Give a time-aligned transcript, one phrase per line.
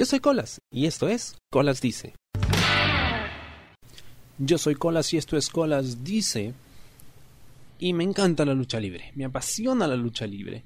[0.00, 2.14] Yo soy Colas y esto es Colas Dice.
[4.38, 6.54] Yo soy Colas y esto es Colas Dice.
[7.78, 10.64] Y me encanta la lucha libre, me apasiona la lucha libre.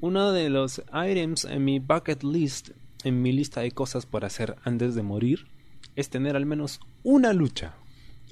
[0.00, 2.70] Uno de los items en mi bucket list,
[3.04, 5.46] en mi lista de cosas por hacer antes de morir,
[5.94, 7.76] es tener al menos una lucha.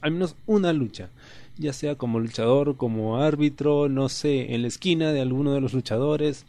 [0.00, 1.10] Al menos una lucha.
[1.56, 5.72] Ya sea como luchador, como árbitro, no sé, en la esquina de alguno de los
[5.72, 6.46] luchadores.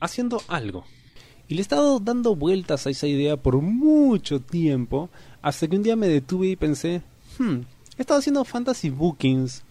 [0.00, 0.84] Haciendo algo.
[1.48, 5.10] Y le he estado dando vueltas a esa idea por mucho tiempo,
[5.42, 7.02] hasta que un día me detuve y pensé,
[7.38, 7.58] hmm,
[7.96, 9.62] he estado haciendo fantasy bookings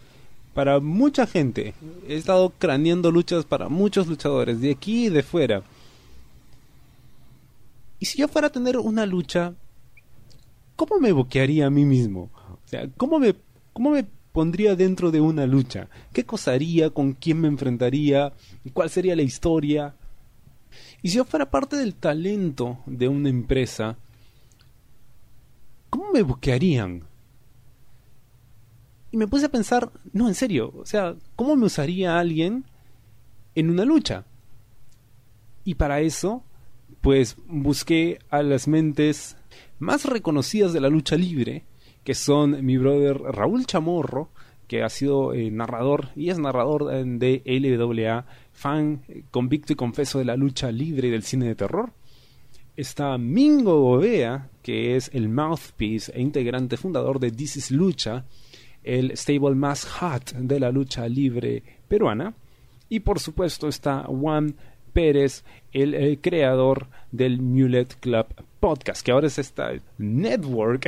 [0.54, 1.74] para mucha gente.
[2.08, 5.64] He estado craneando luchas para muchos luchadores, de aquí y de fuera.
[8.00, 9.54] Y si yo fuera a tener una lucha,
[10.78, 12.30] ¿cómo me boquearía a mí mismo?
[12.66, 13.36] O sea, ¿cómo me,
[13.74, 15.90] cómo me pondría dentro de una lucha?
[16.14, 16.90] ¿Qué cosa haría?
[16.90, 18.32] ¿Con quién me enfrentaría?
[18.74, 19.94] ¿Cuál sería la historia?
[21.06, 23.96] Y si yo fuera parte del talento de una empresa,
[25.92, 27.04] ¿cómo me buquearían?
[29.12, 32.66] Y me puse a pensar, no, en serio, o sea, ¿cómo me usaría alguien
[33.54, 34.26] en una lucha?
[35.64, 36.44] Y para eso,
[37.02, 39.38] pues busqué a las mentes
[39.78, 41.66] más reconocidas de la lucha libre,
[42.04, 44.30] que son mi brother Raúl Chamorro,
[44.68, 50.20] que ha sido eh, narrador y es narrador de LWA, fan eh, convicto y confeso
[50.20, 51.92] de la lucha libre y del cine de terror.
[52.76, 58.26] Está Mingo Gobea, que es el mouthpiece e integrante fundador de This is Lucha,
[58.84, 62.34] el stable más hot de la lucha libre peruana.
[62.90, 64.56] Y por supuesto está Juan
[64.94, 68.28] Pérez, el, el creador del Mulet Club
[68.60, 70.88] podcast, que ahora es esta network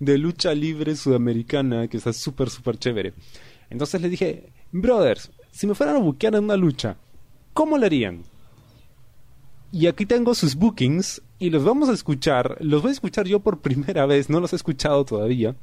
[0.00, 3.14] de, lucha libre sudamericana que está súper, súper chévere.
[3.70, 6.96] Entonces le dije, brothers, si me fueran a buquear en una lucha,
[7.52, 8.22] ¿cómo lo harían?
[9.70, 12.56] Y aquí tengo sus bookings y los vamos a escuchar.
[12.60, 15.54] Los voy a escuchar yo por primera vez, no los he escuchado todavía.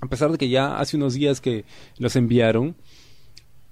[0.00, 1.64] A pesar de que ya hace unos días que
[1.98, 2.74] los enviaron.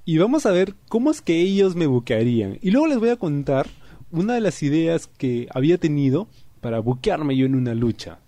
[0.04, 2.58] Y vamos a ver cómo es que ellos me buquearían.
[2.60, 3.68] Y luego les voy a contar
[4.10, 6.28] una de las ideas que había tenido
[6.62, 8.20] para buquearme yo en una lucha.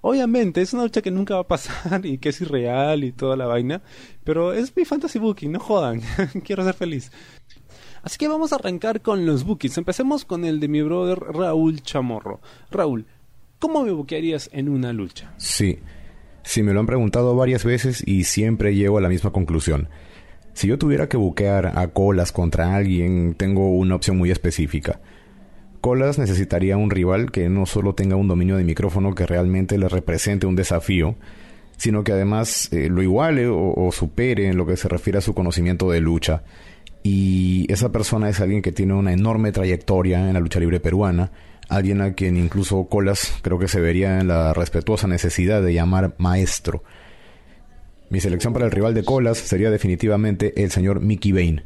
[0.00, 3.36] Obviamente, es una lucha que nunca va a pasar y que es irreal y toda
[3.36, 3.82] la vaina,
[4.22, 6.00] pero es mi fantasy booking, no jodan,
[6.44, 7.10] quiero ser feliz.
[8.02, 9.78] Así que vamos a arrancar con los bookings.
[9.78, 12.40] Empecemos con el de mi brother Raúl Chamorro.
[12.70, 13.06] Raúl,
[13.58, 15.32] ¿cómo me buquearías en una lucha?
[15.38, 15.78] Sí,
[16.42, 19.88] sí, me lo han preguntado varias veces y siempre llego a la misma conclusión.
[20.52, 25.00] Si yo tuviera que buquear a colas contra alguien, tengo una opción muy específica.
[25.84, 29.86] Colas necesitaría un rival que no solo tenga un dominio de micrófono que realmente le
[29.86, 31.14] represente un desafío,
[31.76, 35.34] sino que además eh, lo iguale o, supere en lo que se refiere a su
[35.34, 36.42] conocimiento de lucha.
[37.02, 41.32] Y esa persona es alguien que tiene una enorme trayectoria en la lucha libre peruana,
[41.68, 46.14] alguien a quien incluso Colas creo que se vería en la respetuosa necesidad de llamar
[46.16, 46.82] maestro.
[48.14, 51.64] Mi selección para el rival de colas sería definitivamente el señor Mickey Bain.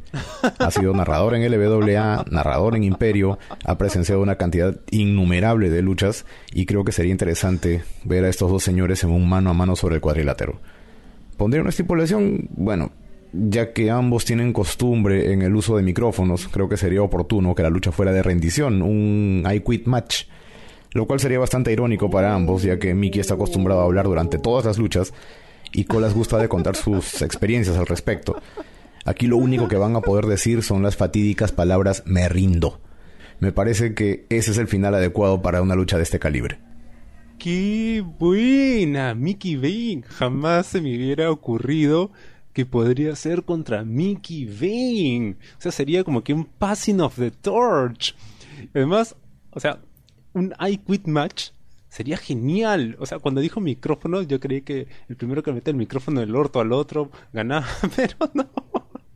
[0.57, 6.25] Ha sido narrador en LWA, narrador en Imperio, ha presenciado una cantidad innumerable de luchas
[6.51, 9.75] y creo que sería interesante ver a estos dos señores en un mano a mano
[9.75, 10.59] sobre el cuadrilátero.
[11.37, 12.93] Pondría una estipulación, bueno,
[13.31, 17.61] ya que ambos tienen costumbre en el uso de micrófonos, creo que sería oportuno que
[17.61, 20.23] la lucha fuera de rendición, un I quit match
[20.91, 24.39] lo cual sería bastante irónico para ambos, ya que Mickey está acostumbrado a hablar durante
[24.39, 25.13] todas las luchas
[25.71, 28.41] y Colas gusta de contar sus experiencias al respecto.
[29.05, 32.79] Aquí lo único que van a poder decir son las fatídicas palabras me rindo.
[33.39, 36.59] Me parece que ese es el final adecuado para una lucha de este calibre.
[37.37, 39.15] ¡Qué buena!
[39.15, 40.03] Mickey Bane.
[40.07, 42.11] Jamás se me hubiera ocurrido
[42.51, 45.37] que podría ser contra Mickey Bane.
[45.57, 48.13] O sea, sería como que un passing of the torch.
[48.73, 49.15] Además,
[49.51, 49.79] o sea,
[50.33, 51.51] un I quit match
[51.89, 52.95] sería genial.
[52.99, 56.35] O sea, cuando dijo micrófono, yo creí que el primero que mete el micrófono del
[56.35, 58.49] orto al otro ganaba, pero no.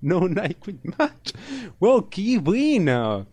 [0.01, 0.27] No
[0.61, 1.31] Quit Match.
[1.79, 2.09] ¡Wow!
[2.09, 3.25] ¡Qué buena!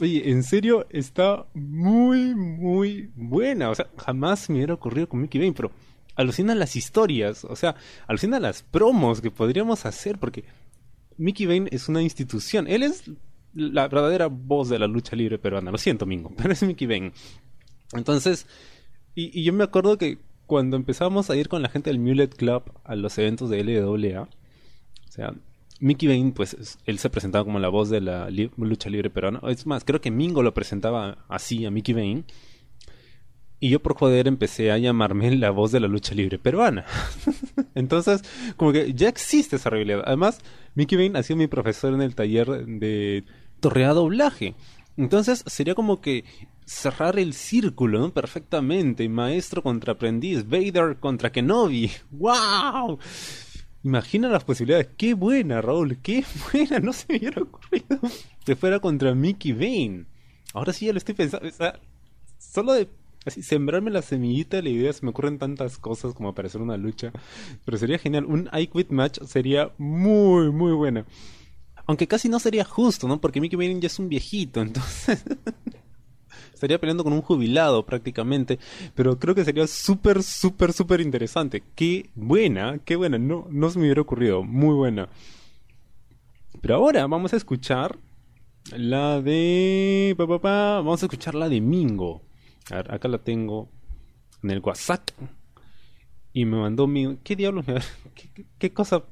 [0.00, 3.70] Oye, en serio, está muy, muy buena.
[3.70, 5.70] O sea, jamás me hubiera ocurrido con Mickey Bane, pero
[6.16, 7.44] alucina las historias.
[7.44, 7.76] O sea,
[8.06, 10.44] alucina las promos que podríamos hacer, porque
[11.16, 12.68] Mickey Bane es una institución.
[12.68, 13.10] Él es
[13.54, 15.70] la verdadera voz de la lucha libre peruana.
[15.70, 17.12] Lo siento, Mingo, pero es Mickey Bane.
[17.94, 18.46] Entonces,
[19.18, 22.62] y, yo me acuerdo que cuando empezamos a ir con la gente del Mulet Club
[22.84, 24.28] a los eventos de LWA, o
[25.10, 25.34] sea,
[25.80, 29.40] Mickey Bane, pues él se presentaba como la voz de la lucha libre peruana.
[29.48, 32.24] Es más, creo que Mingo lo presentaba así a Mickey Bane.
[33.60, 36.84] Y yo por joder empecé a llamarme la voz de la lucha libre peruana.
[37.74, 38.22] Entonces,
[38.56, 40.02] como que ya existe esa realidad.
[40.04, 40.40] Además,
[40.74, 43.24] Mickey Bane ha sido mi profesor en el taller de
[43.60, 44.54] torreado doblaje.
[44.96, 46.24] Entonces, sería como que
[46.68, 48.12] cerrar el círculo, ¿no?
[48.12, 49.08] Perfectamente.
[49.08, 51.90] Maestro contra aprendiz, Vader contra Kenobi.
[52.10, 52.98] ¡Wow!
[53.82, 54.88] Imagina las posibilidades.
[54.96, 55.98] Qué buena, Raúl.
[56.02, 56.78] Qué buena.
[56.78, 57.98] No se me hubiera ocurrido
[58.44, 60.04] que fuera contra Mickey Bane.
[60.52, 61.48] Ahora sí ya lo estoy pensando.
[61.48, 61.80] O sea,
[62.38, 62.88] solo de
[63.24, 66.60] así sembrarme la semillita de la idea se me ocurren tantas cosas como para hacer
[66.60, 67.12] una lucha.
[67.64, 68.26] Pero sería genial.
[68.26, 71.06] Un I Quit match sería muy, muy buena.
[71.86, 73.18] Aunque casi no sería justo, ¿no?
[73.18, 75.24] Porque Mickey Bane ya es un viejito, entonces...
[76.58, 78.58] estaría peleando con un jubilado prácticamente,
[78.94, 81.62] pero creo que sería súper, súper, súper interesante.
[81.74, 85.08] Qué buena, qué buena, no, no se me hubiera ocurrido, muy buena.
[86.60, 87.96] Pero ahora vamos a escuchar
[88.76, 90.16] la de...
[90.18, 92.22] Vamos a escuchar la de Mingo.
[92.70, 93.68] A ver, acá la tengo
[94.42, 95.10] en el WhatsApp.
[96.32, 97.18] Y me mandó mi...
[97.22, 97.64] ¿Qué diablos?
[98.14, 99.04] ¿Qué, qué cosa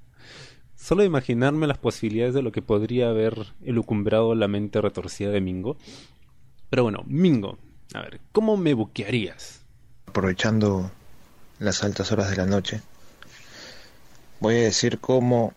[0.77, 5.79] Solo imaginarme las posibilidades de lo que podría haber elucumbrado la mente retorcida de Mingo.
[6.77, 7.57] Pero bueno, Mingo,
[7.95, 9.61] a ver, ¿cómo me buquearías?
[10.05, 10.91] Aprovechando
[11.59, 12.83] las altas horas de la noche,
[14.41, 15.55] voy a decir cómo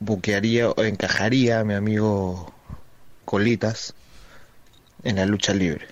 [0.00, 2.52] buquearía o encajaría a mi amigo
[3.24, 3.94] Colitas
[5.04, 5.86] en la lucha libre.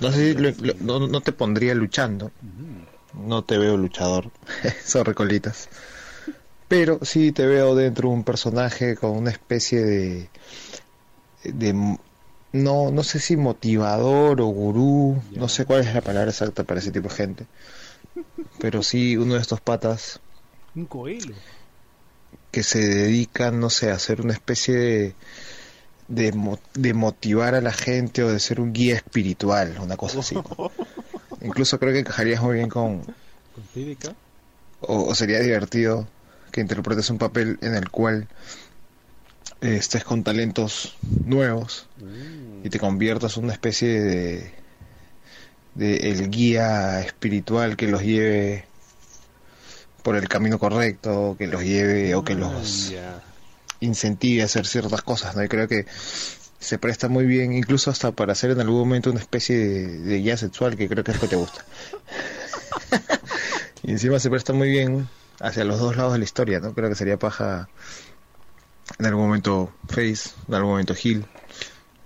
[0.00, 2.30] No sé si no, te pondría luchando.
[3.12, 4.30] No te veo luchador.
[4.82, 5.68] Sorry, Colitas.
[6.68, 10.30] Pero sí te veo dentro de un personaje con una especie de,
[11.44, 11.98] de
[12.56, 16.80] no, no sé si motivador o gurú, no sé cuál es la palabra exacta para
[16.80, 17.46] ese tipo de gente,
[18.58, 20.20] pero sí uno de estos patas
[20.74, 21.34] un coelho.
[22.50, 25.14] que se dedican, no sé, a hacer una especie de,
[26.08, 30.36] de, de, motivar a la gente o de ser un guía espiritual, una cosa así.
[31.42, 33.00] Incluso creo que encajarías muy bien con...
[33.02, 34.16] ¿Con
[34.80, 36.06] o, o sería divertido
[36.52, 38.28] que interpretes un papel en el cual
[39.60, 41.88] estés con talentos nuevos
[42.62, 44.52] y te conviertas en una especie de,
[45.74, 48.66] de el guía espiritual que los lleve
[50.02, 52.92] por el camino correcto, que los lleve o que los
[53.80, 55.44] incentive a hacer ciertas cosas, ¿no?
[55.44, 55.86] Y creo que
[56.58, 60.36] se presta muy bien, incluso hasta para hacer en algún momento una especie de, guía
[60.36, 61.64] sexual, que creo que es lo que te gusta.
[63.82, 65.08] y encima se presta muy bien
[65.40, 66.72] hacia los dos lados de la historia, ¿no?
[66.72, 67.68] Creo que sería paja
[68.98, 71.26] en algún momento Face, en algún momento Hill,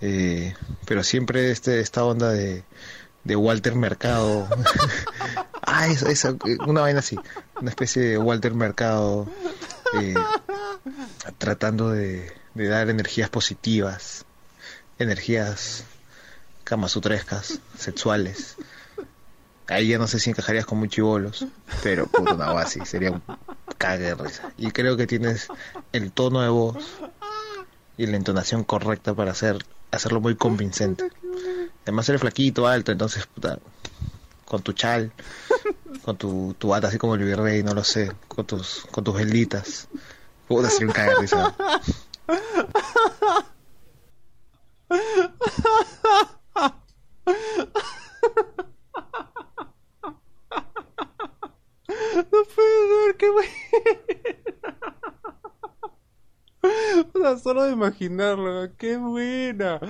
[0.00, 0.55] eh,
[0.87, 2.65] pero siempre este, esta onda de,
[3.25, 4.49] de Walter Mercado,
[5.62, 6.37] ah, eso,
[6.67, 7.19] una vaina así,
[7.61, 9.29] una especie de Walter Mercado
[10.00, 10.15] eh,
[11.38, 14.25] tratando de, de, dar energías positivas,
[14.99, 15.85] energías
[16.65, 18.56] camasutrescas, sexuales.
[19.70, 21.46] Ahí ya no sé si encajarías con muy chivolos,
[21.84, 23.22] pero puto una base, sería un
[23.78, 24.52] cague de risa.
[24.58, 25.46] Y creo que tienes
[25.93, 26.76] el tono de voz
[27.96, 31.08] y la entonación correcta para hacer hacerlo muy convincente.
[31.84, 33.61] Además eres flaquito, alto, entonces puta,
[34.44, 35.12] con tu chal,
[36.02, 39.14] con tu, tu bata así como el virrey, no lo sé, con tus con tus
[39.14, 39.87] velitas.
[40.49, 41.55] Puta, sería un cague de risa.
[52.32, 53.50] No puedo ver, qué buena.
[57.14, 59.81] O sea, solo de imaginarlo, qué buena.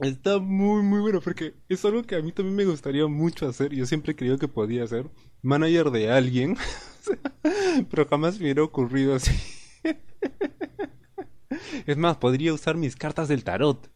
[0.00, 3.72] Está muy, muy bueno porque es algo que a mí también me gustaría mucho hacer.
[3.72, 5.08] Yo siempre he creído que podía ser
[5.42, 6.56] manager de alguien,
[7.90, 9.32] pero jamás me hubiera ocurrido así.
[11.86, 13.88] Es más, podría usar mis cartas del tarot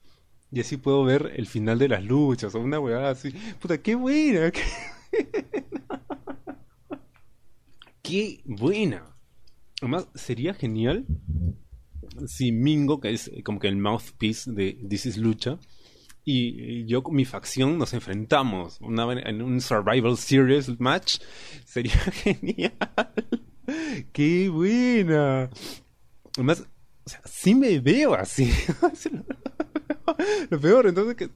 [0.52, 3.32] y así puedo ver el final de las luchas o una weá así.
[3.60, 4.62] Puta, qué buena, qué
[5.10, 5.97] buena
[8.08, 9.14] qué buena.
[9.80, 11.06] Además, sería genial
[12.26, 15.58] si Mingo, que es como que el mouthpiece de This is Lucha,
[16.24, 21.18] y yo con mi facción nos enfrentamos en un Survival Series match,
[21.64, 22.72] sería genial.
[24.12, 25.50] ¡Qué buena!
[26.34, 26.66] Además,
[27.24, 28.50] sí me veo así.
[30.50, 31.30] Lo peor, entonces que,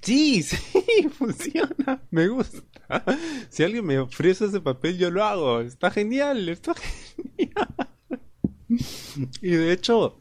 [0.00, 2.02] Sí, sí, funciona.
[2.10, 2.62] Me gusta.
[3.50, 5.60] Si alguien me ofrece ese papel, yo lo hago.
[5.60, 7.68] Está genial, está genial.
[9.42, 10.18] Y de hecho,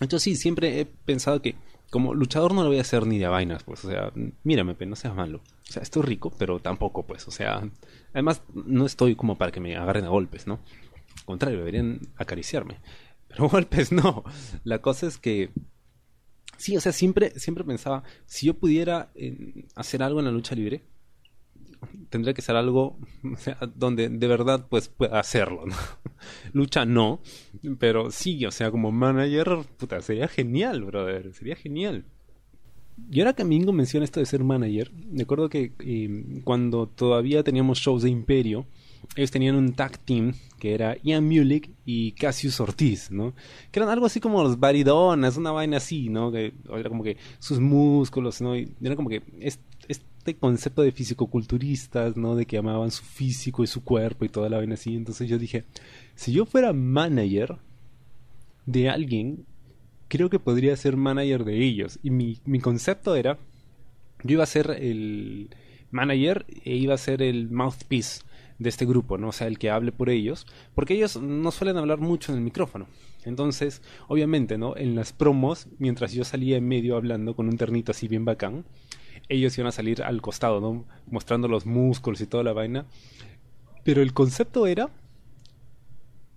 [0.00, 1.56] hecho sí, siempre he pensado que
[1.90, 3.84] como luchador no lo voy a hacer ni de vainas, pues.
[3.84, 4.12] O sea,
[4.42, 5.38] mírame, no seas malo.
[5.68, 7.26] O sea, estoy rico, pero tampoco, pues.
[7.28, 7.68] O sea,
[8.12, 10.60] además no estoy como para que me agarren a golpes, ¿no?
[11.18, 12.80] Al contrario, deberían acariciarme.
[13.28, 14.24] Pero golpes no.
[14.64, 15.50] La cosa es que
[16.56, 19.10] Sí, o sea, siempre, siempre pensaba, si yo pudiera
[19.74, 20.82] hacer algo en la lucha libre,
[22.08, 22.98] tendría que ser algo
[23.74, 25.64] donde de verdad pues pueda hacerlo.
[26.52, 27.20] lucha no,
[27.78, 32.04] pero sí, o sea, como manager, puta, sería genial, brother, sería genial.
[33.10, 37.42] Y ahora que Mingo menciona esto de ser manager, me acuerdo que eh, cuando todavía
[37.42, 38.66] teníamos shows de Imperio,
[39.16, 43.34] ellos tenían un tag team que era Ian Mulick y Cassius Ortiz, ¿no?
[43.70, 46.32] Que eran algo así como los baridonas, una vaina así, ¿no?
[46.32, 48.56] Que era como que sus músculos, ¿no?
[48.56, 52.34] Y era como que este concepto de fisicoculturistas, ¿no?
[52.34, 54.96] De que amaban su físico y su cuerpo y toda la vaina así.
[54.96, 55.64] Entonces yo dije,
[56.14, 57.58] si yo fuera manager
[58.64, 59.46] de alguien,
[60.08, 61.98] creo que podría ser manager de ellos.
[62.02, 63.38] Y mi, mi concepto era,
[64.24, 65.50] yo iba a ser el
[65.90, 68.22] manager e iba a ser el mouthpiece
[68.58, 69.28] de este grupo, ¿no?
[69.28, 72.44] O sea, el que hable por ellos, porque ellos no suelen hablar mucho en el
[72.44, 72.86] micrófono.
[73.24, 74.76] Entonces, obviamente, ¿no?
[74.76, 78.64] En las promos, mientras yo salía en medio hablando con un ternito así bien bacán,
[79.28, 80.86] ellos iban a salir al costado, ¿no?
[81.10, 82.86] Mostrando los músculos y toda la vaina.
[83.84, 84.90] Pero el concepto era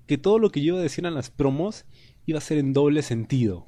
[0.08, 1.86] que todo lo que yo iba a decir en las promos
[2.26, 3.68] iba a ser en doble sentido.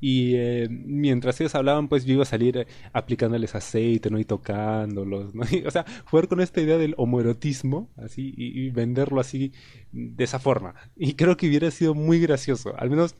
[0.00, 4.18] Y eh, mientras ellos hablaban, pues yo iba a salir aplicándoles aceite, ¿no?
[4.18, 5.42] Y tocándolos, ¿no?
[5.66, 9.52] o sea, jugar con esta idea del homoerotismo, así, y, venderlo así,
[9.92, 10.74] de esa forma.
[10.96, 12.74] Y creo que hubiera sido muy gracioso.
[12.76, 13.16] Al menos,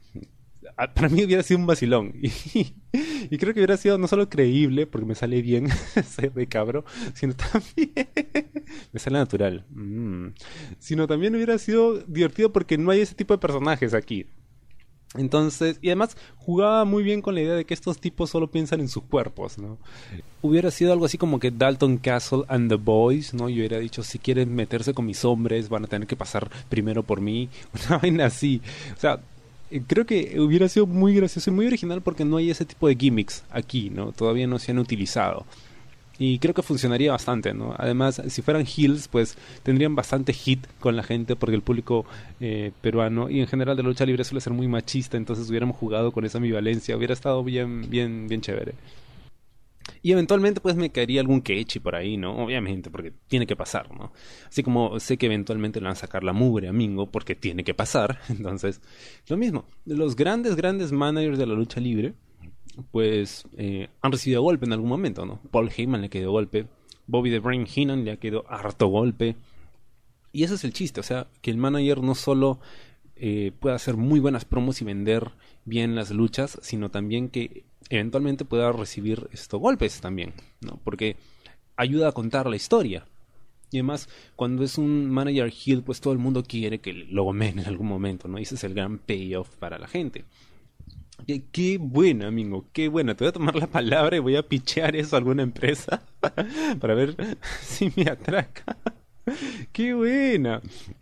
[0.94, 2.14] para mí hubiera sido un vacilón.
[3.30, 5.68] Y, creo que hubiera sido no solo creíble, porque me sale bien
[6.06, 7.90] ser de cabro, sino también
[8.92, 9.64] me sale natural.
[9.70, 10.28] Mm.
[10.78, 14.26] Sino también hubiera sido divertido porque no hay ese tipo de personajes aquí.
[15.16, 18.80] Entonces, y además jugaba muy bien con la idea de que estos tipos solo piensan
[18.80, 19.78] en sus cuerpos, ¿no?
[20.42, 23.48] Hubiera sido algo así como que Dalton Castle and the Boys, ¿no?
[23.48, 27.04] Yo hubiera dicho, si quieren meterse con mis hombres, van a tener que pasar primero
[27.04, 27.48] por mí,
[27.86, 28.60] una vaina así.
[28.96, 29.20] O sea,
[29.70, 32.88] eh, creo que hubiera sido muy gracioso y muy original porque no hay ese tipo
[32.88, 34.10] de gimmicks aquí, ¿no?
[34.12, 35.46] Todavía no se han utilizado.
[36.18, 37.74] Y creo que funcionaría bastante, ¿no?
[37.76, 42.06] Además, si fueran heels, pues tendrían bastante hit con la gente porque el público
[42.40, 46.12] eh, peruano y en general de lucha libre suele ser muy machista, entonces hubiéramos jugado
[46.12, 48.74] con esa ambivalencia, hubiera estado bien, bien, bien chévere.
[50.02, 52.36] Y eventualmente pues me caería algún quechi por ahí, ¿no?
[52.44, 54.12] Obviamente, porque tiene que pasar, ¿no?
[54.48, 57.64] Así como sé que eventualmente le van a sacar la mugre a Mingo porque tiene
[57.64, 58.20] que pasar.
[58.28, 58.80] Entonces,
[59.28, 59.66] lo mismo.
[59.84, 62.14] Los grandes, grandes managers de la lucha libre
[62.90, 65.40] pues eh, han recibido golpe en algún momento, ¿no?
[65.50, 66.66] Paul Heyman le quedó golpe,
[67.06, 69.36] Bobby the Brain Heenan le ha quedado harto golpe.
[70.32, 72.58] Y ese es el chiste, o sea, que el manager no solo
[73.16, 75.30] eh, pueda hacer muy buenas promos y vender
[75.64, 80.80] bien las luchas, sino también que eventualmente pueda recibir estos golpes también, ¿no?
[80.82, 81.16] Porque
[81.76, 83.06] ayuda a contar la historia.
[83.70, 87.58] Y además, cuando es un manager heel, pues todo el mundo quiere que lo gomen
[87.60, 88.38] en algún momento, ¿no?
[88.38, 90.24] Y ese es el gran payoff para la gente.
[91.26, 93.14] Qué, buena, amigo, qué buena.
[93.14, 96.02] Te voy a tomar la palabra y voy a pichear eso a alguna empresa
[96.80, 97.16] para ver
[97.62, 98.76] si me atraca.
[99.72, 100.60] qué buena.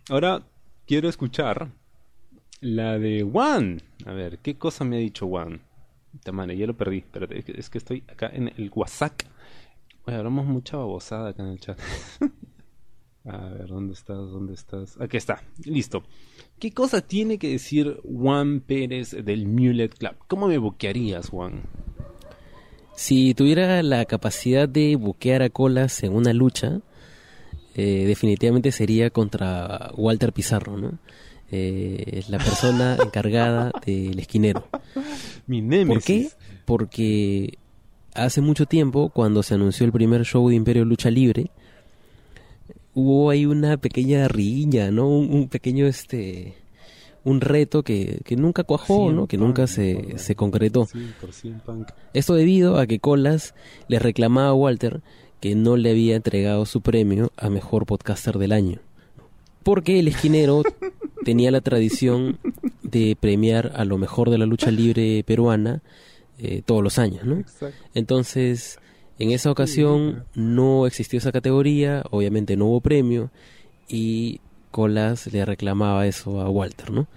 [0.09, 0.43] Ahora
[0.85, 1.71] quiero escuchar
[2.61, 3.81] la de Juan.
[4.05, 5.61] A ver, ¿qué cosa me ha dicho Juan?
[6.23, 6.99] Tamane, ya lo perdí.
[6.99, 9.21] Espérate, es que estoy acá en el WhatsApp.
[10.05, 11.79] Hablamos mucha babosada acá en el chat.
[13.25, 14.31] a ver, ¿dónde estás?
[14.31, 14.99] ¿Dónde estás?
[14.99, 16.03] Aquí está, listo.
[16.59, 20.15] ¿Qué cosa tiene que decir Juan Pérez del Mulet Club?
[20.27, 21.63] ¿Cómo me buquearías, Juan?
[22.95, 26.81] Si tuviera la capacidad de buquear a colas en una lucha,
[27.75, 30.99] eh, definitivamente sería contra Walter Pizarro, ¿no?
[31.49, 34.67] Eh, la persona encargada del esquinero.
[35.47, 35.95] Mi némesis.
[35.95, 36.29] ¿Por qué?
[36.65, 37.57] Porque
[38.13, 41.51] hace mucho tiempo, cuando se anunció el primer show de Imperio Lucha Libre,
[42.93, 45.07] hubo ahí una pequeña riña, ¿no?
[45.07, 46.55] Un, pequeño, este,
[47.23, 49.27] un reto que, que nunca cuajó, ¿no?
[49.27, 50.87] Que nunca se, se concretó.
[52.13, 53.55] Esto debido a que Colas
[53.87, 55.01] le reclamaba a Walter
[55.39, 58.79] que no le había entregado su premio a Mejor Podcaster del Año.
[59.63, 60.63] Porque el esquinero
[61.25, 62.39] tenía la tradición
[62.81, 65.81] de premiar a lo mejor de la lucha libre peruana
[66.37, 67.43] eh, todos los años, ¿no?
[67.93, 68.79] Entonces,
[69.19, 73.29] en esa ocasión no existió esa categoría, obviamente no hubo premio
[73.87, 74.41] y
[74.71, 77.07] Colas le reclamaba eso a Walter, ¿no?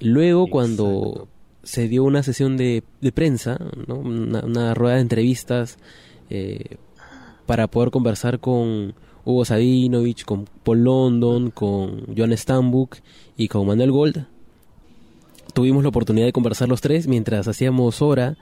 [0.00, 1.28] Luego cuando
[1.62, 2.82] se dio una sesión de,
[3.14, 3.96] prensa, ¿no?
[3.96, 5.78] una, rueda de entrevistas
[6.30, 6.76] eh,
[7.46, 8.94] para poder conversar con
[9.24, 12.96] Hugo Sabinovich, con Paul London, con Joan Stambuk
[13.36, 14.26] y con Manuel Gold.
[15.52, 18.36] Tuvimos la oportunidad de conversar los tres mientras hacíamos hora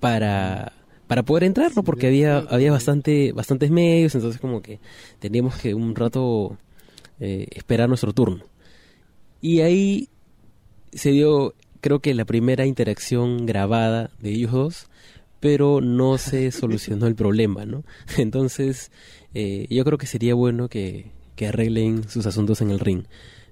[0.00, 0.72] para
[1.08, 1.82] para poder entrar, ¿no?
[1.82, 4.78] Porque había, había bastante, bastantes medios, entonces como que
[5.18, 6.56] teníamos que un rato
[7.18, 8.44] eh, esperar nuestro turno.
[9.40, 10.08] Y ahí
[10.92, 14.86] se dio, creo que la primera interacción grabada de ellos dos,
[15.40, 17.84] pero no se solucionó el problema, ¿no?
[18.18, 18.92] Entonces,
[19.34, 23.04] eh, yo creo que sería bueno que, que arreglen sus asuntos en el ring.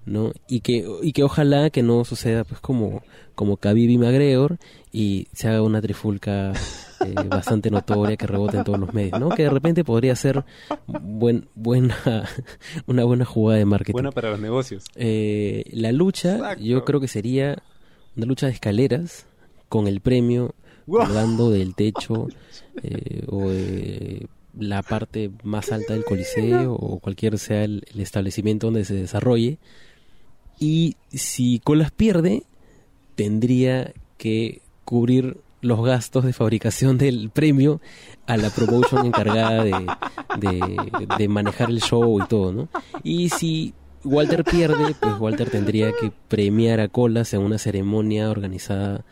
[0.07, 0.33] ¿No?
[0.49, 3.03] Y que, y que ojalá que no suceda pues como,
[3.35, 4.59] como Khabib y McGregor
[4.93, 6.53] y se haga una trifulca
[7.05, 9.31] eh, bastante notoria que rebote en todos los medios, ¿no?
[9.31, 10.45] Que de repente podría ser
[10.87, 11.97] buen, buena,
[12.87, 13.93] una buena jugada de marketing.
[13.93, 14.85] Buena para los negocios.
[14.95, 16.65] Eh, la lucha, Exacto.
[16.65, 17.63] yo creo que sería
[18.17, 19.27] una lucha de escaleras
[19.69, 20.55] con el premio
[20.87, 22.29] colgando del techo
[22.83, 28.69] eh, o de la parte más alta del coliseo o cualquier sea el, el establecimiento
[28.69, 29.59] donde se desarrolle.
[30.59, 32.45] Y si Colas pierde,
[33.15, 37.81] tendría que cubrir los gastos de fabricación del premio
[38.27, 39.87] a la promotion encargada de,
[40.39, 42.69] de- de manejar el show y todo, ¿no?
[43.03, 49.05] Y si Walter pierde, pues Walter tendría que premiar a Colas en una ceremonia organizada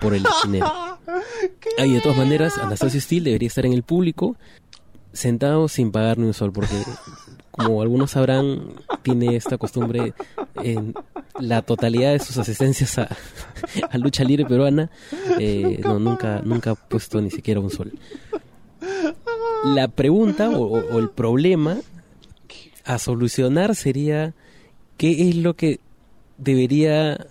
[0.00, 0.70] por el esquinero.
[1.78, 4.36] Ahí, de todas maneras, Anastasio Steele debería estar en el público,
[5.12, 6.74] sentado sin pagar ni un sol, porque,
[7.64, 10.14] como algunos sabrán, tiene esta costumbre
[10.62, 10.94] en
[11.38, 13.08] la totalidad de sus asistencias a,
[13.90, 14.90] a lucha libre peruana,
[15.38, 17.92] eh, no, nunca, nunca ha puesto ni siquiera un sol.
[19.64, 21.78] La pregunta o, el problema
[22.84, 24.34] a solucionar sería
[24.96, 25.80] qué es lo que
[26.38, 27.26] debería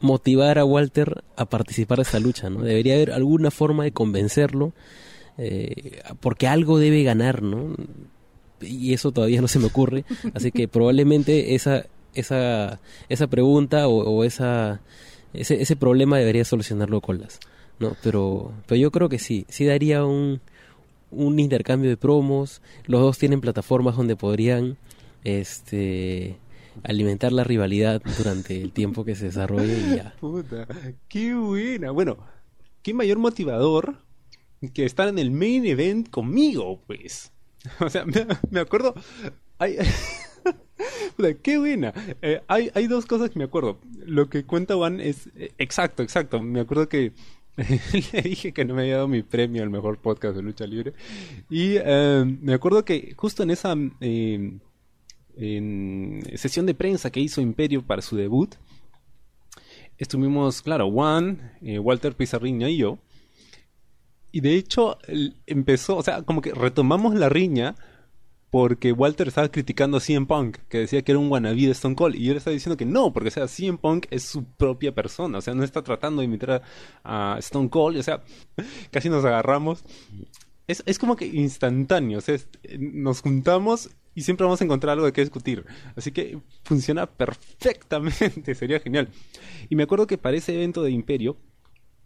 [0.00, 2.62] motivar a Walter a participar de esta lucha, ¿no?
[2.62, 4.72] Debería haber alguna forma de convencerlo,
[5.38, 7.74] eh, porque algo debe ganar, ¿no?
[8.60, 14.24] Y eso todavía no se me ocurre, así que probablemente esa esa esa pregunta o,
[14.24, 14.80] esa
[15.32, 17.40] ese, ese problema debería solucionarlo Colas,
[17.78, 17.96] ¿no?
[18.02, 20.40] Pero pero yo creo que sí, sí daría un
[21.10, 24.76] un intercambio de promos, los dos tienen plataformas donde podrían
[25.22, 26.38] este
[26.82, 30.14] alimentar la rivalidad durante el tiempo que se desarrolle y ya.
[30.20, 30.66] Puta,
[31.08, 31.92] qué buena.
[31.92, 32.18] Bueno,
[32.82, 33.98] qué mayor motivador
[34.72, 37.32] que estar en el main event conmigo, pues.
[37.80, 38.04] O sea,
[38.50, 38.94] me, acuerdo.
[39.58, 39.76] Hay,
[41.42, 41.92] qué buena.
[42.22, 43.78] Eh, hay, hay dos cosas que me acuerdo.
[44.04, 46.40] Lo que cuenta Juan es eh, exacto, exacto.
[46.40, 47.12] Me acuerdo que
[47.56, 50.92] le dije que no me había dado mi premio al mejor podcast de lucha libre.
[51.50, 54.58] Y eh, me acuerdo que justo en esa eh,
[56.36, 58.54] sesión de prensa que hizo Imperio para su debut,
[59.98, 62.98] estuvimos, claro, Juan, Walter Pizarriña y yo.
[64.34, 64.98] Y de hecho
[65.46, 67.76] empezó, o sea, como que retomamos la riña
[68.50, 71.94] porque Walter estaba criticando a CM Punk, que decía que era un wannabe de Stone
[71.94, 74.42] Cold, y yo le estaba diciendo que no, porque o sea, CM Punk es su
[74.42, 76.62] propia persona, o sea, no está tratando de imitar
[77.04, 78.24] a, Stone Cold, o sea,
[78.90, 79.84] casi nos agarramos.
[80.66, 84.94] Es, es como que instantáneo, o sea, es- nos juntamos y siempre vamos a encontrar
[84.94, 85.64] algo de qué discutir.
[85.94, 89.10] Así que funciona perfectamente, sería genial.
[89.68, 91.36] Y me acuerdo que para ese evento de Imperio,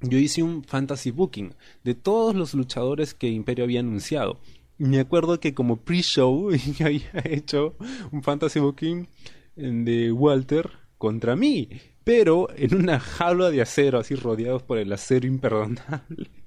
[0.00, 4.38] yo hice un fantasy booking de todos los luchadores que Imperio había anunciado.
[4.78, 7.76] Me acuerdo que como pre-show yo había hecho
[8.12, 9.08] un fantasy booking
[9.56, 11.68] de Walter contra mí,
[12.04, 16.30] pero en una jaula de acero, así rodeados por el acero imperdonable.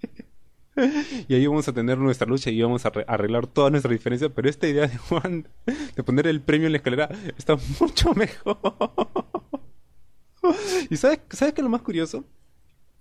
[1.27, 4.31] Y ahí vamos a tener nuestra lucha y vamos a arre- arreglar todas nuestras diferencias.
[4.33, 5.45] Pero esta idea de Juan
[5.95, 8.57] de poner el premio en la escalera está mucho mejor.
[10.89, 12.23] ¿Y sabes, sabes qué es lo más curioso?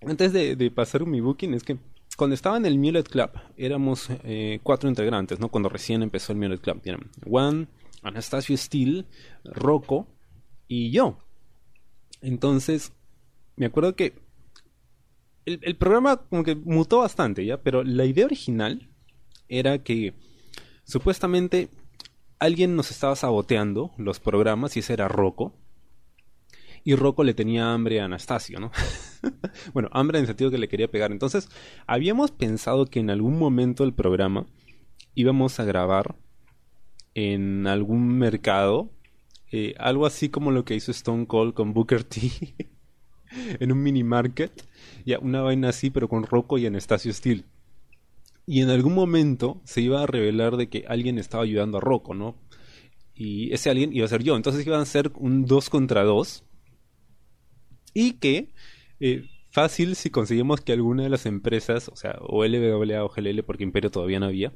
[0.03, 1.79] Antes de, de pasar mi booking, es que
[2.17, 5.49] cuando estaba en el Mulet Club, éramos eh, cuatro integrantes, ¿no?
[5.49, 6.81] Cuando recién empezó el Mulet Club.
[6.85, 7.69] Eran Juan,
[8.03, 9.07] Anastasio Steele,
[9.45, 10.07] Rocco
[10.69, 11.19] y yo.
[12.21, 12.93] Entonces,
[13.57, 14.15] me acuerdo que
[15.45, 17.63] el, el programa como que mutó bastante, ¿ya?
[17.63, 18.91] Pero la idea original
[19.49, 20.15] era que
[20.85, 21.71] supuestamente
[22.39, 25.55] alguien nos estaba saboteando los programas y ese era Rocco.
[26.83, 28.71] Y Rocco le tenía hambre a Anastasio, ¿no?
[29.75, 31.13] bueno, hambre en el sentido que le quería pegar.
[31.13, 31.49] Entonces,
[31.87, 34.47] habíamos pensado que en algún momento del programa
[35.15, 36.17] íbamos a grabar
[37.15, 38.91] en algún mercado,
[39.53, 42.21] eh, algo así como lo que hizo Stone Cold con Booker T,
[43.61, 44.65] en un mini market,
[45.05, 47.45] ya una vaina así, pero con Rocco y Anastasio Steele.
[48.47, 52.15] Y en algún momento se iba a revelar de que alguien estaba ayudando a Rocco,
[52.15, 52.37] ¿no?
[53.15, 54.35] Y ese alguien iba a ser yo.
[54.35, 56.43] Entonces iban a ser un 2 contra 2.
[57.95, 58.49] Y que
[59.01, 63.43] eh, fácil si conseguimos que alguna de las empresas, o sea, o LWA o GLL,
[63.43, 64.53] porque Imperio todavía no había,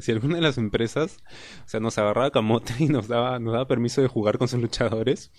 [0.00, 1.18] si alguna de las empresas,
[1.64, 4.60] o sea, nos agarraba camote y nos daba, nos daba permiso de jugar con sus
[4.60, 5.32] luchadores,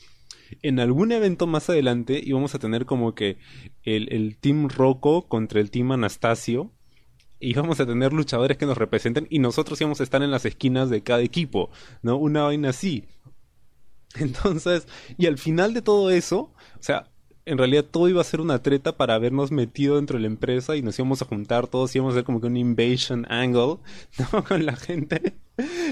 [0.61, 3.37] en algún evento más adelante íbamos a tener como que
[3.83, 6.71] el, el Team Rocco contra el Team Anastasio.
[7.39, 10.45] Y vamos a tener luchadores que nos representen y nosotros íbamos a estar en las
[10.45, 11.69] esquinas de cada equipo,
[12.01, 12.17] ¿no?
[12.17, 13.05] Una vaina así.
[14.15, 14.87] Entonces,
[15.19, 17.11] y al final de todo eso, o sea,
[17.47, 20.75] en realidad todo iba a ser una treta para habernos metido dentro de la empresa
[20.75, 23.77] y nos íbamos a juntar todos, íbamos a hacer como que un invasion angle.
[24.47, 25.33] Con la gente,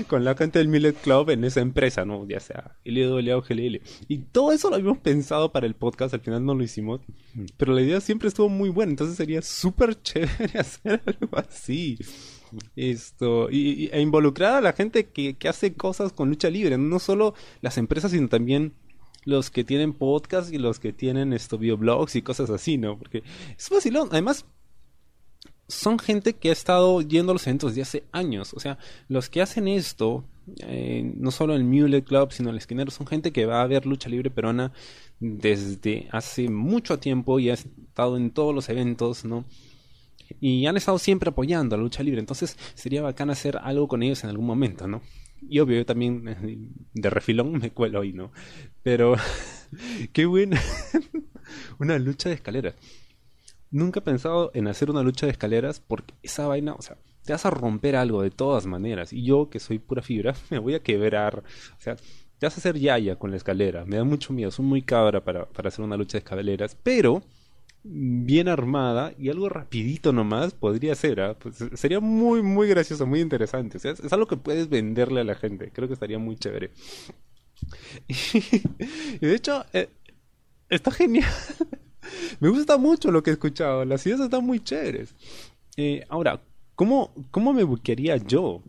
[0.08, 2.28] con la gente del Millet Club en esa empresa, ¿no?
[2.28, 3.82] Ya sea LWA o GLL.
[4.08, 7.02] Y todo eso lo habíamos pensado para el podcast, al final no lo hicimos,
[7.58, 11.98] pero la idea siempre estuvo muy buena, entonces sería súper chévere hacer algo así.
[12.76, 17.00] Esto, y, e involucrar a la gente que, que hace cosas con lucha libre, no
[17.00, 18.74] solo las empresas, sino también
[19.26, 22.98] los que tienen podcast y los que tienen esto bioblogs y cosas así, ¿no?
[22.98, 23.24] Porque
[23.58, 24.10] es vacilón.
[24.12, 24.46] Además,
[25.68, 28.54] son gente que ha estado yendo a los eventos de hace años.
[28.54, 28.78] O sea,
[29.10, 30.24] los que hacen esto,
[30.60, 33.86] eh, no solo el Mulet Club, sino el Esquinero, son gente que va a ver
[33.86, 34.72] lucha libre peruana
[35.20, 39.46] desde hace mucho tiempo y ha estado en todos los eventos, ¿no?
[40.40, 42.20] Y han estado siempre apoyando a la lucha libre.
[42.20, 45.02] Entonces sería bacán hacer algo con ellos en algún momento, ¿no?
[45.50, 48.32] Y obvio, yo también de refilón me cuelo ahí, ¿no?
[48.84, 49.16] Pero,
[50.14, 50.62] qué buena.
[51.80, 52.76] una lucha de escaleras.
[53.72, 57.34] Nunca he pensado en hacer una lucha de escaleras porque esa vaina, o sea, te
[57.34, 59.12] vas a romper algo de todas maneras.
[59.12, 61.40] Y yo, que soy pura fibra, me voy a quebrar.
[61.78, 63.86] O sea, te vas a hacer yaya con la escalera.
[63.86, 66.78] Me da mucho miedo, soy muy cabra para, para hacer una lucha de escaleras.
[66.82, 67.24] Pero
[67.88, 71.38] bien armada y algo rapidito nomás podría ser, ¿ah?
[71.38, 73.78] pues, sería muy muy gracioso, muy interesante.
[73.78, 75.72] es, algo que puedes venderle a la gente.
[75.72, 76.72] Creo que estaría muy chévere.
[78.08, 79.90] Y, de hecho, eh,
[80.70, 81.32] está genial.
[82.40, 83.86] Me gusta mucho lo que he escuchado.
[83.86, 85.16] Las ideas están muy chéveres.
[85.78, 86.42] Eh, ahora,
[86.76, 88.62] ¿cómo, ¿cómo me buquearía yo?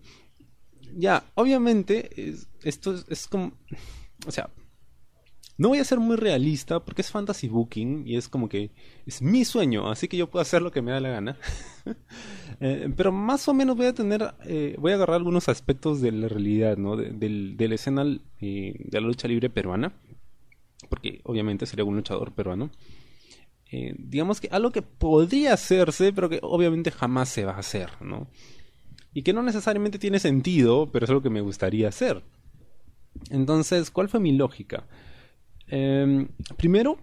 [0.97, 3.53] Ya, obviamente, esto es como...
[4.27, 4.49] O sea,
[5.59, 8.71] no voy a ser muy realista porque es fantasy booking y es como que
[9.07, 11.37] es mi sueño, así que yo puedo hacer lo que me da la gana.
[12.59, 16.11] Eh, pero más o menos voy a tener, eh, voy a agarrar algunos aspectos de
[16.11, 16.97] la realidad, ¿no?
[16.97, 18.03] De, la escena
[18.41, 19.93] eh, de la lucha libre peruana,
[20.89, 22.71] porque obviamente sería un luchador peruano.
[23.99, 28.31] digamos que algo que podría hacerse, pero que obviamente jamás se va a hacer, ¿no?
[29.13, 32.23] Y que no necesariamente tiene sentido, pero es algo que me gustaría hacer.
[33.29, 34.87] Entonces, ¿cuál fue mi lógica?
[35.69, 36.99] Em, primero,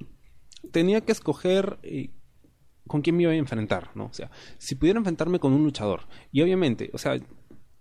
[0.71, 2.09] tenía que escoger eh,
[2.87, 4.05] con quién me iba a enfrentar, ¿no?
[4.05, 6.01] O sea, si pudiera enfrentarme con un luchador.
[6.31, 7.17] Y obviamente, o sea,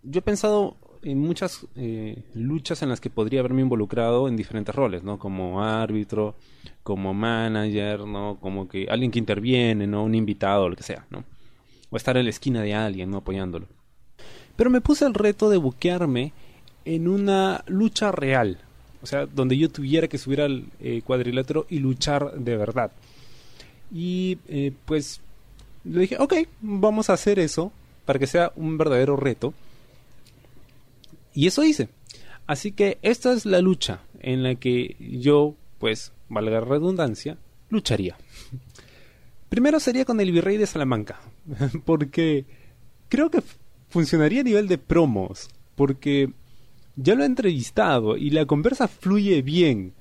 [0.03, 4.75] yo he pensado en muchas eh, luchas en las que podría haberme involucrado en diferentes
[4.75, 5.19] roles, ¿no?
[5.19, 6.37] Como árbitro,
[6.83, 8.39] como manager, ¿no?
[8.41, 10.05] Como que alguien que interviene, ¿no?
[10.05, 11.25] Un invitado, lo que sea, ¿no?
[11.91, 13.19] O estar en la esquina de alguien, ¿no?
[13.19, 13.67] Apoyándolo.
[14.57, 16.33] Pero me puse el reto de buquearme
[16.85, 18.59] en una lucha real,
[19.03, 22.93] o sea, donde yo tuviera que subir al eh, cuadrilátero y luchar de verdad.
[23.93, 25.21] Y eh, pues
[25.85, 27.73] le dije, ok, vamos a hacer eso
[28.05, 29.53] para que sea un verdadero reto.
[31.35, 31.89] Y eso hice.
[32.47, 37.39] Así que esta es la lucha en la que yo, pues, valga la redundancia,
[37.71, 38.17] lucharía.
[39.49, 41.21] Primero sería con el virrey de Salamanca,
[41.85, 42.45] porque
[43.09, 43.43] creo que
[43.89, 46.33] funcionaría a nivel de promos, porque
[46.97, 49.95] ya lo he entrevistado y la conversa fluye bien.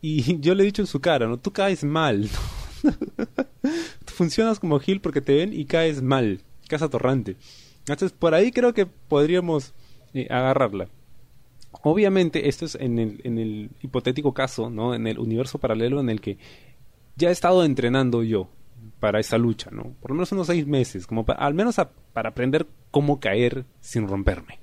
[0.00, 1.38] Y yo le he dicho en su cara, ¿no?
[1.38, 2.28] Tú caes mal.
[2.82, 6.40] Tú funcionas como Gil porque te ven y caes mal.
[6.68, 7.36] Caes atorrante.
[7.80, 9.72] Entonces, por ahí creo que podríamos
[10.14, 10.88] eh, agarrarla.
[11.82, 14.94] Obviamente, esto es en el, en el hipotético caso, ¿no?
[14.94, 16.38] En el universo paralelo en el que
[17.14, 18.48] ya he estado entrenando yo
[18.98, 19.94] para esa lucha, ¿no?
[20.00, 21.76] Por lo menos unos seis meses, como al menos
[22.12, 24.58] para aprender cómo caer sin romperme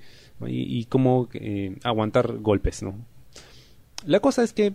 [0.45, 2.95] y, cómo eh, aguantar golpes, ¿no?
[4.05, 4.73] La cosa es que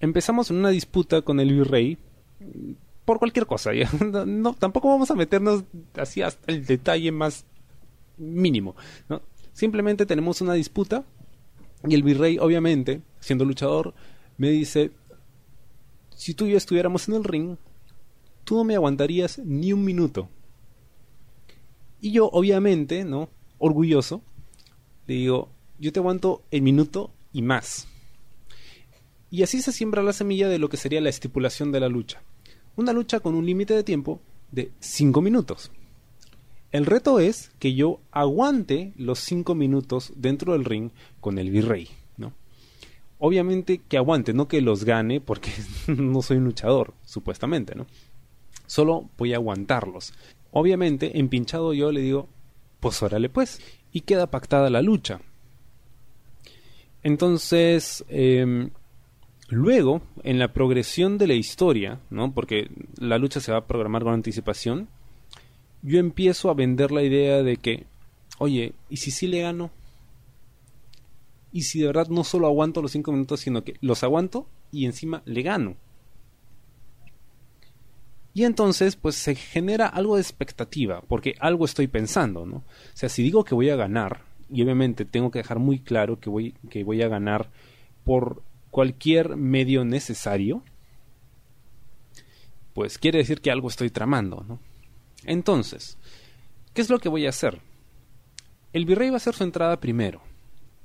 [0.00, 1.98] empezamos una disputa con el virrey
[3.04, 3.70] por cualquier cosa.
[4.26, 7.44] No, tampoco vamos a meternos así hasta el detalle más
[8.16, 8.76] mínimo.
[9.52, 11.04] Simplemente tenemos una disputa
[11.86, 13.94] y el virrey, obviamente, siendo luchador,
[14.36, 14.92] me dice,
[16.14, 17.56] si tú y yo estuviéramos en el ring,
[18.44, 20.28] tú no me aguantarías ni un minuto.
[22.00, 23.28] Y yo, obviamente, ¿no?
[23.58, 24.22] Orgulloso,
[25.06, 27.88] le digo, yo te aguanto el minuto y más.
[29.30, 32.22] Y así se siembra la semilla de lo que sería la estipulación de la lucha.
[32.76, 35.70] Una lucha con un límite de tiempo de 5 minutos.
[36.70, 41.88] El reto es que yo aguante los 5 minutos dentro del ring con el virrey.
[42.16, 42.32] ¿no?
[43.18, 45.50] Obviamente que aguante, no que los gane, porque
[45.86, 47.74] no soy un luchador, supuestamente.
[47.74, 47.86] ¿no?
[48.66, 50.12] Solo voy a aguantarlos.
[50.50, 52.28] Obviamente, empinchado yo le digo,
[52.80, 53.60] pues órale pues
[53.92, 55.20] y queda pactada la lucha.
[57.02, 58.70] Entonces, em,
[59.48, 62.32] luego, en la progresión de la historia, ¿no?
[62.32, 64.88] porque la lucha se va a programar con anticipación,
[65.82, 67.86] yo empiezo a vender la idea de que,
[68.38, 69.70] oye, ¿y si sí le gano?
[71.52, 74.86] ¿Y si de verdad no solo aguanto los cinco minutos, sino que los aguanto y
[74.86, 75.76] encima le gano?
[78.34, 82.56] Y entonces, pues se genera algo de expectativa, porque algo estoy pensando, ¿no?
[82.56, 82.64] O
[82.94, 86.30] sea, si digo que voy a ganar, y obviamente tengo que dejar muy claro que
[86.30, 87.50] voy, que voy a ganar
[88.04, 90.62] por cualquier medio necesario,
[92.74, 94.58] pues quiere decir que algo estoy tramando, ¿no?
[95.24, 95.98] Entonces,
[96.72, 97.60] ¿qué es lo que voy a hacer?
[98.72, 100.22] El virrey va a hacer su entrada primero.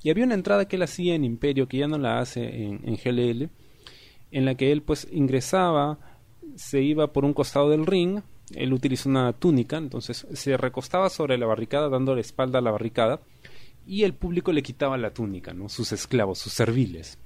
[0.03, 2.81] Y había una entrada que él hacía en Imperio, que ya no la hace en,
[2.83, 3.49] en GLL,
[4.31, 5.97] en la que él pues ingresaba,
[6.57, 8.21] se iba por un costado del ring,
[8.55, 12.71] él utiliza una túnica, entonces se recostaba sobre la barricada dando la espalda a la
[12.71, 13.21] barricada
[13.85, 15.69] y el público le quitaba la túnica, ¿no?
[15.69, 17.19] sus esclavos, sus serviles.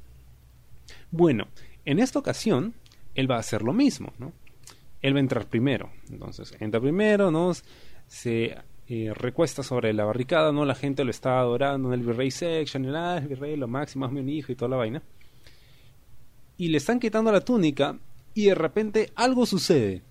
[1.12, 1.48] Bueno,
[1.86, 2.74] en esta ocasión
[3.16, 4.34] él va a hacer lo mismo, ¿no?
[5.02, 7.52] Él va a entrar primero, entonces entra primero, ¿no?
[8.08, 10.66] Se eh, recuesta sobre la barricada, ¿no?
[10.66, 14.06] La gente lo está adorando en el virrey section, el, ah, el virrey lo máximo,
[14.06, 15.02] es mi hijo y toda la vaina.
[16.58, 17.98] Y le están quitando la túnica
[18.34, 20.04] y de repente algo sucede.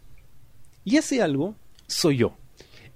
[0.85, 1.54] Y ese algo
[1.87, 2.37] soy yo.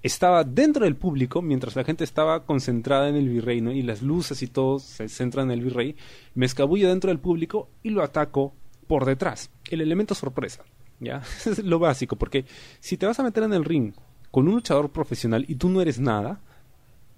[0.02, 3.72] Estaba dentro del público mientras la gente estaba concentrada en el virrey ¿no?
[3.72, 5.96] y las luces y todo se centran en el virrey.
[6.34, 8.52] Me escabullo dentro del público y lo ataco
[8.86, 9.50] por detrás.
[9.70, 10.62] El elemento sorpresa.
[11.00, 11.22] ¿ya?
[11.46, 12.44] es lo básico, porque
[12.80, 13.94] si te vas a meter en el ring
[14.30, 16.40] con un luchador profesional y tú no eres nada,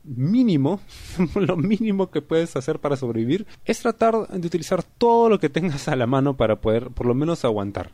[0.06, 0.80] mínimo,
[1.34, 5.88] lo mínimo que puedes hacer para sobrevivir es tratar de utilizar todo lo que tengas
[5.88, 7.90] a la mano para poder por lo menos aguantar.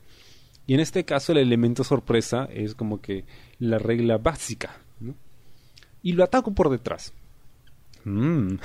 [0.67, 3.25] Y en este caso el elemento sorpresa es como que
[3.59, 4.79] la regla básica.
[6.03, 7.13] Y lo ataco por detrás.
[8.05, 8.57] Mm.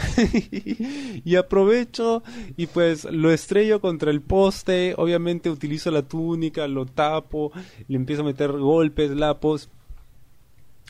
[1.24, 2.24] y aprovecho
[2.56, 4.94] y pues lo estrello contra el poste.
[4.98, 7.52] Obviamente utilizo la túnica, lo tapo,
[7.88, 9.70] le empiezo a meter golpes, lapos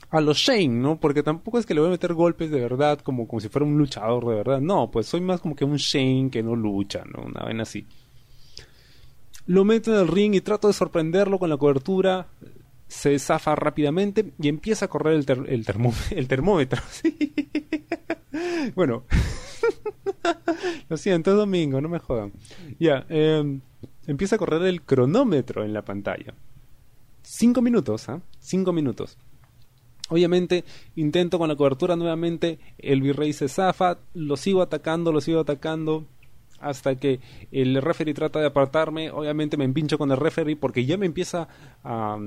[0.10, 1.00] a los Shane, ¿no?
[1.00, 3.66] Porque tampoco es que le voy a meter golpes de verdad como, como si fuera
[3.66, 4.62] un luchador de verdad.
[4.62, 7.24] No, pues soy más como que un Shane que no lucha, ¿no?
[7.24, 7.86] Una vez así.
[9.48, 12.28] Lo meto en el ring y trato de sorprenderlo con la cobertura.
[12.88, 15.16] Se zafa rápidamente y empieza a correr
[15.48, 15.66] el,
[16.28, 16.82] termómetro.
[18.76, 19.04] bueno.
[20.90, 22.32] Lo siento, es domingo, no me jodan.
[22.80, 23.60] Ya, eh,
[24.06, 26.34] empieza a correr el cronómetro en la pantalla.
[27.24, 28.22] Cinco minutos, ¿ah?
[28.40, 29.18] Cinco minutos.
[30.10, 30.64] Obviamente
[30.96, 36.06] intento con la cobertura nuevamente, el virrey se zafa, lo sigo atacando, lo sigo atacando
[36.60, 37.20] hasta que
[37.52, 41.48] el referee trata de apartarme, obviamente me empincho con el referee porque ya me empieza
[41.84, 42.18] a,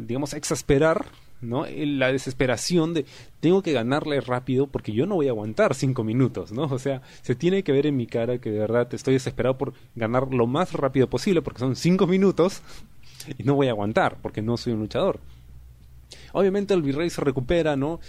[0.00, 1.06] digamos, a exasperar,
[1.40, 1.64] ¿no?
[1.66, 3.04] La desesperación de
[3.40, 6.64] tengo que ganarle rápido porque yo no voy a aguantar cinco minutos, ¿no?
[6.64, 9.72] O sea, se tiene que ver en mi cara que de verdad estoy desesperado por
[9.94, 12.62] ganar lo más rápido posible porque son cinco minutos
[13.38, 15.20] y no voy a aguantar porque no soy un luchador.
[16.32, 18.00] Obviamente el virrey se recupera, ¿no?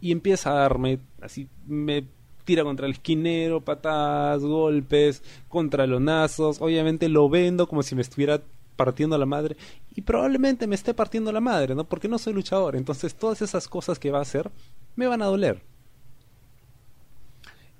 [0.00, 2.06] Y empieza a darme, así, me
[2.44, 6.60] tira contra el esquinero, patadas, golpes, contra nazos.
[6.60, 8.40] Obviamente lo vendo como si me estuviera
[8.76, 9.56] partiendo la madre
[9.94, 11.84] y probablemente me esté partiendo la madre, ¿no?
[11.84, 12.76] Porque no soy luchador.
[12.76, 14.50] Entonces todas esas cosas que va a hacer
[14.94, 15.62] me van a doler.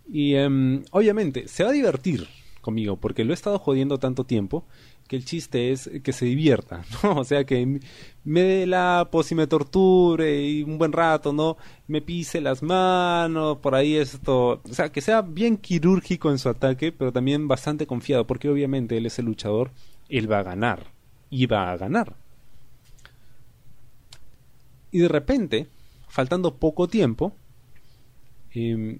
[0.08, 2.26] Y um, obviamente se va a divertir
[2.60, 4.64] conmigo porque lo he estado jodiendo tanto tiempo
[5.06, 7.16] que el chiste es que se divierta, ¿no?
[7.20, 7.80] O sea, que
[8.24, 11.56] me dé lapos y me torture y un buen rato, ¿no?
[11.86, 16.48] Me pise las manos, por ahí esto, o sea, que sea bien quirúrgico en su
[16.48, 19.70] ataque, pero también bastante confiado, porque obviamente él es el luchador,
[20.08, 20.92] él va a ganar,
[21.30, 22.14] y va a ganar.
[24.90, 25.66] Y de repente,
[26.08, 27.34] faltando poco tiempo,
[28.54, 28.98] eh,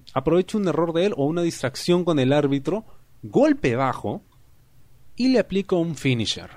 [0.53, 2.85] un error de él o una distracción con el árbitro,
[3.23, 4.21] golpe bajo,
[5.17, 6.49] y le aplico un finisher.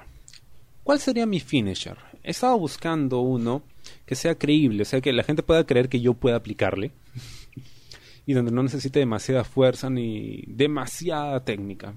[0.84, 1.96] ¿Cuál sería mi finisher?
[2.22, 3.62] He estado buscando uno
[4.04, 6.92] que sea creíble, o sea, que la gente pueda creer que yo pueda aplicarle
[8.26, 11.94] y donde no necesite demasiada fuerza ni demasiada técnica.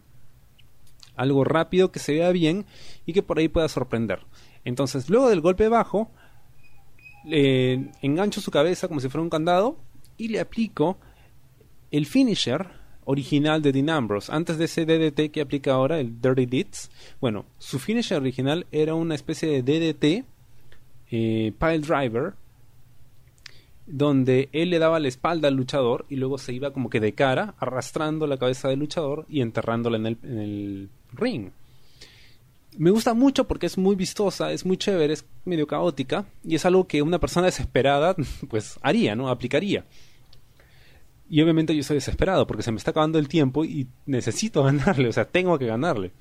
[1.15, 2.65] Algo rápido que se vea bien
[3.05, 4.21] y que por ahí pueda sorprender.
[4.63, 6.09] Entonces, luego del golpe bajo,
[7.25, 9.77] le engancho su cabeza como si fuera un candado
[10.17, 10.97] y le aplico
[11.91, 16.45] el finisher original de Dean Ambrose, antes de ese DDT que aplica ahora, el Dirty
[16.45, 16.91] Deeds.
[17.19, 20.25] Bueno, su finisher original era una especie de DDT,
[21.11, 22.33] eh, Pile Driver,
[23.85, 27.13] donde él le daba la espalda al luchador y luego se iba como que de
[27.13, 31.51] cara, arrastrando la cabeza del luchador y enterrándola en el, en el ring.
[32.77, 36.65] Me gusta mucho porque es muy vistosa, es muy chévere, es medio caótica y es
[36.65, 38.15] algo que una persona desesperada
[38.49, 39.29] pues haría, ¿no?
[39.29, 39.85] Aplicaría.
[41.33, 45.09] Y obviamente yo estoy desesperado porque se me está acabando el tiempo y necesito ganarle,
[45.09, 46.11] o sea, tengo que ganarle.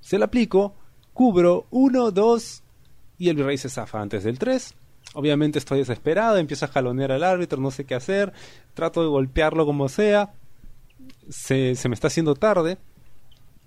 [0.00, 0.76] Se la aplico,
[1.12, 2.62] cubro uno, dos
[3.18, 4.72] y el virrey se zafa antes del 3.
[5.14, 8.32] Obviamente estoy desesperado, empiezo a jalonear al árbitro, no sé qué hacer,
[8.74, 10.32] trato de golpearlo como sea.
[11.28, 12.78] Se, se me está haciendo tarde.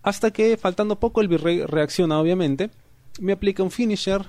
[0.01, 2.71] Hasta que, faltando poco, el virrey reacciona, obviamente,
[3.19, 4.21] me aplica un finisher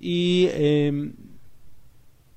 [0.00, 1.14] y em,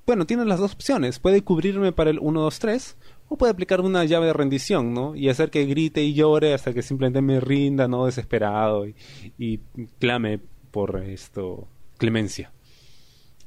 [0.06, 1.18] bueno, tiene las dos opciones.
[1.18, 2.96] Puede cubrirme para el 1, 2, 3
[3.28, 5.16] o puede aplicar una llave de rendición, ¿no?
[5.16, 8.06] Y hacer que grite y llore hasta que simplemente me rinda, ¿no?
[8.06, 9.60] Desesperado y,
[9.98, 10.40] clame
[10.70, 12.52] por esto clemencia.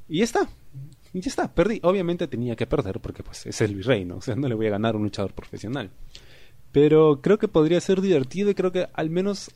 [0.10, 0.50] Y ya está.
[1.14, 1.80] Y ya está, perdí.
[1.84, 4.18] Obviamente tenía que perder porque pues es el virrey, ¿no?
[4.18, 5.92] O sea, no le voy a ganar a un luchador profesional.
[6.74, 9.52] Pero creo que podría ser divertido y creo que al menos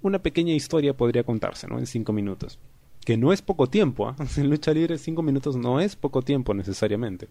[0.00, 1.78] una pequeña historia podría contarse, ¿no?
[1.78, 2.58] En cinco minutos.
[3.04, 4.16] Que no es poco tiempo, ¿ah?
[4.36, 7.28] En lucha libre cinco minutos no es poco tiempo necesariamente.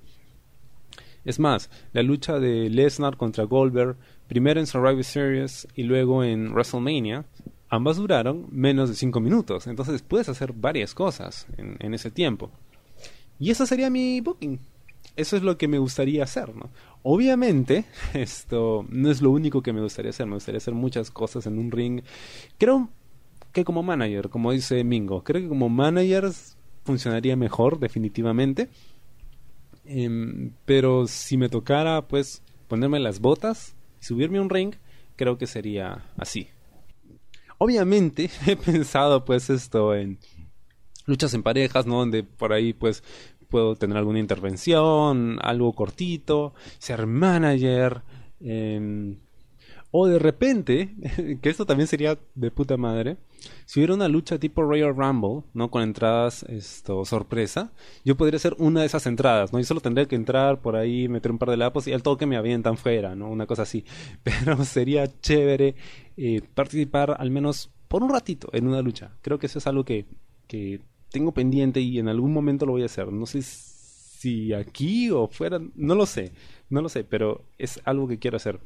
[1.25, 6.51] Es más, la lucha de Lesnar contra Goldberg, primero en Survivor Series y luego en
[6.53, 7.25] WrestleMania,
[7.69, 9.67] ambas duraron menos de cinco minutos.
[9.67, 12.51] Entonces puedes hacer varias cosas en, en ese tiempo.
[13.37, 14.59] Y eso sería mi booking.
[15.15, 16.69] Eso es lo que me gustaría hacer, ¿no?
[17.03, 20.25] Obviamente, esto no es lo único que me gustaría hacer.
[20.27, 22.01] Me gustaría hacer muchas cosas en un ring.
[22.57, 22.89] Creo
[23.51, 26.31] que como manager, como dice Mingo, creo que como manager
[26.83, 28.69] funcionaría mejor, definitivamente.
[29.85, 34.75] Em, pero si me tocara, pues, ponerme las botas y subirme a un ring,
[35.15, 36.49] creo que sería así.
[37.57, 40.19] Obviamente, he pensado, pues, esto en
[41.05, 41.97] luchas en parejas, ¿no?
[41.99, 43.03] Donde por ahí, pues,
[43.49, 48.03] puedo tener alguna intervención, algo cortito, ser manager,
[48.41, 49.15] eh,
[49.91, 50.95] o de repente,
[51.41, 53.17] que esto también sería de puta madre,
[53.65, 55.71] si hubiera una lucha tipo Royal Rumble, ¿no?
[55.71, 57.71] Con entradas esto sorpresa,
[58.03, 59.59] yo podría ser una de esas entradas, ¿no?
[59.59, 62.25] Yo solo tendría que entrar por ahí, meter un par de lapos y al toque
[62.25, 63.29] me avientan fuera, ¿no?
[63.29, 63.85] Una cosa así.
[64.23, 65.75] Pero sería chévere
[66.17, 69.11] eh, participar al menos por un ratito en una lucha.
[69.21, 70.05] Creo que eso es algo que,
[70.47, 73.11] que tengo pendiente y en algún momento lo voy a hacer.
[73.11, 76.33] No sé si aquí o fuera, no lo sé,
[76.69, 78.59] no lo sé, pero es algo que quiero hacer.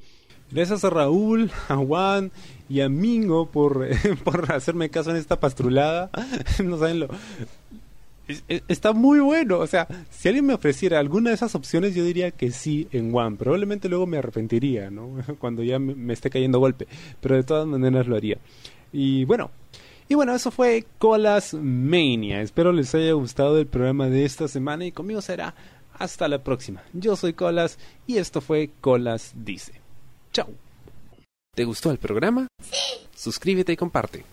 [0.54, 2.32] Gracias a Raúl, a Juan
[2.70, 3.88] y a Mingo por,
[4.24, 6.12] por hacerme caso en esta pastrulada.
[6.64, 7.08] no saben lo.
[8.48, 9.60] Está muy bueno.
[9.60, 13.14] O sea, si alguien me ofreciera alguna de esas opciones, yo diría que sí en
[13.16, 13.36] One.
[13.36, 15.18] Probablemente luego me arrepentiría, ¿no?
[15.40, 16.88] Cuando ya me, esté cayendo golpe.
[17.20, 18.38] Pero de todas maneras lo haría.
[18.92, 19.52] Y bueno.
[20.08, 22.42] Y bueno, eso fue Colas Mania.
[22.42, 25.56] Espero les haya gustado el programa de esta semana y conmigo será
[25.98, 26.84] hasta la próxima.
[26.94, 29.83] Yo soy Colas y esto fue Colas Dice.
[30.34, 30.50] Chao.
[31.56, 32.48] ¿Te gustó el programa?
[32.62, 33.08] Sí.
[33.16, 34.26] Suscríbete y comparte.